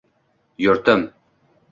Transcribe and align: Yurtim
Yurtim 0.65 1.03